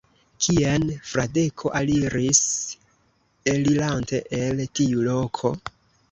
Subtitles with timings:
[0.43, 2.39] Kien Fradeko aliris,
[3.53, 5.53] elirante el tiu loko?